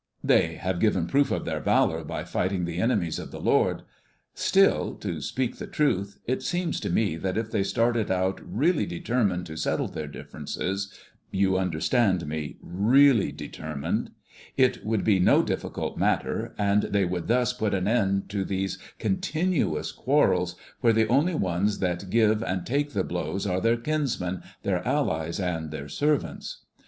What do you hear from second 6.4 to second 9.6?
seems to me that if they started out really determined to